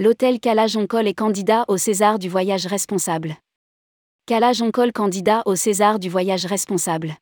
[0.00, 3.36] L'hôtel Cala-Joncol est candidat au César du voyage responsable.
[4.24, 7.18] Cala-Joncol candidat au César du voyage responsable.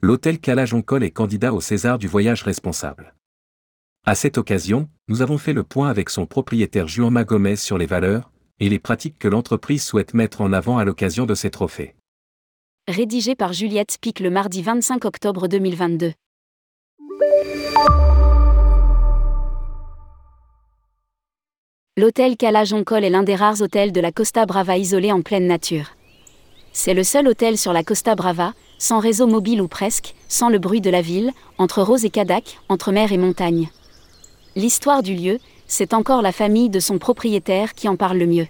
[0.00, 3.14] L'hôtel Cala-Joncol est candidat au César du voyage responsable.
[4.06, 7.84] À cette occasion, nous avons fait le point avec son propriétaire Juan Magomez sur les
[7.84, 11.94] valeurs et les pratiques que l'entreprise souhaite mettre en avant à l'occasion de ces trophées.
[12.88, 16.14] Rédigé par Juliette Pic le mardi 25 octobre 2022.
[21.98, 25.90] L'hôtel Cala-Joncol est l'un des rares hôtels de la Costa Brava isolé en pleine nature.
[26.72, 30.58] C'est le seul hôtel sur la Costa Brava, sans réseau mobile ou presque, sans le
[30.58, 33.68] bruit de la ville, entre Rose et Cadac, entre mer et montagne.
[34.56, 38.48] L'histoire du lieu, c'est encore la famille de son propriétaire qui en parle le mieux.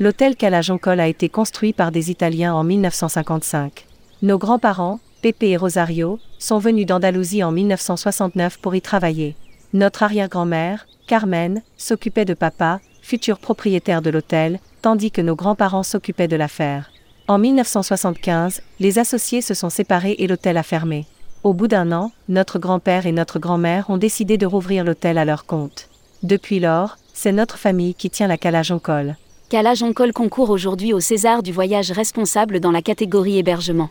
[0.00, 3.86] L'hôtel Cala-Joncol a été construit par des Italiens en 1955.
[4.22, 9.36] Nos grands-parents, Pepe et Rosario, sont venus d'Andalousie en 1969 pour y travailler.
[9.74, 16.28] Notre arrière-grand-mère, Carmen, s'occupait de papa, futur propriétaire de l'hôtel, tandis que nos grands-parents s'occupaient
[16.28, 16.90] de l'affaire.
[17.28, 21.06] En 1975, les associés se sont séparés et l'hôtel a fermé.
[21.44, 25.24] Au bout d'un an, notre grand-père et notre grand-mère ont décidé de rouvrir l'hôtel à
[25.24, 25.88] leur compte.
[26.22, 29.16] Depuis lors, c'est notre famille qui tient la calage en col.
[29.48, 33.88] Calage en col concourt aujourd'hui au César du voyage responsable dans la catégorie hébergement.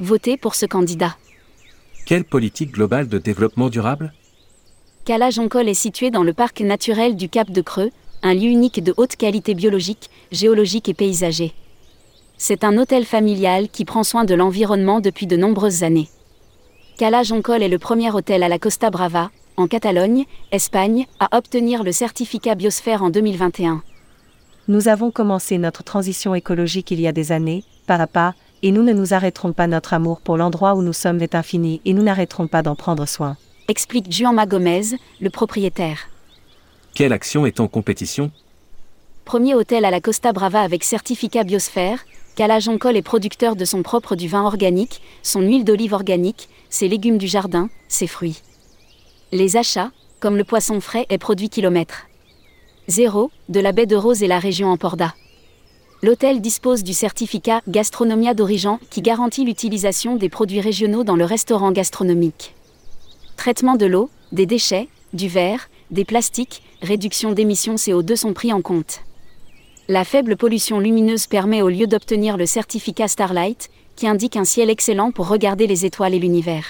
[0.00, 1.14] Votez pour ce candidat.
[2.06, 4.14] Quelle politique globale de développement durable?
[5.04, 7.90] Cala-Joncol est situé dans le parc naturel du Cap de Creux,
[8.22, 11.54] un lieu unique de haute qualité biologique, géologique et paysager.
[12.38, 16.08] C'est un hôtel familial qui prend soin de l'environnement depuis de nombreuses années.
[16.98, 21.90] Cala-Joncol est le premier hôtel à la Costa Brava, en Catalogne, Espagne, à obtenir le
[21.90, 23.82] certificat Biosphère en 2021.
[24.68, 28.70] Nous avons commencé notre transition écologique il y a des années, pas à pas, et
[28.70, 29.66] nous ne nous arrêterons pas.
[29.66, 33.06] Notre amour pour l'endroit où nous sommes est infini et nous n'arrêterons pas d'en prendre
[33.06, 33.36] soin
[33.68, 36.08] explique Juan Magomez, le propriétaire.
[36.94, 38.30] Quelle action est en compétition?
[39.24, 44.16] Premier hôtel à la Costa Brava avec certificat biosphère, Calajoncol est producteur de son propre
[44.16, 48.42] du vin organique, son huile d'olive organique, ses légumes du jardin, ses fruits.
[49.32, 52.06] Les achats, comme le poisson frais, est produit kilomètre.
[52.88, 55.14] Zéro, de la baie de Rose et la région Emporda.
[56.02, 61.70] L'hôtel dispose du certificat Gastronomia d'Origine qui garantit l'utilisation des produits régionaux dans le restaurant
[61.70, 62.54] gastronomique.
[63.42, 68.62] Traitement de l'eau, des déchets, du verre, des plastiques, réduction d'émissions CO2 sont pris en
[68.62, 69.00] compte.
[69.88, 74.70] La faible pollution lumineuse permet au lieu d'obtenir le certificat Starlight, qui indique un ciel
[74.70, 76.66] excellent pour regarder les étoiles et l'univers.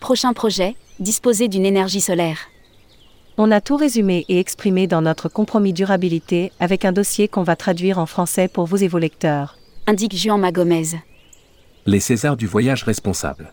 [0.00, 2.48] Prochain projet, disposer d'une énergie solaire.
[3.36, 7.54] On a tout résumé et exprimé dans notre compromis durabilité avec un dossier qu'on va
[7.54, 9.56] traduire en français pour vous et vos lecteurs.
[9.86, 10.98] Indique Juan Magomez.
[11.86, 13.52] Les Césars du voyage responsable.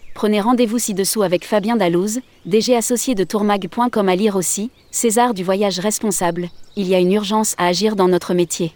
[0.13, 5.43] Prenez rendez-vous ci-dessous avec Fabien Dallouze, DG associé de tourmag.com à lire aussi, César du
[5.43, 8.73] voyage responsable, il y a une urgence à agir dans notre métier.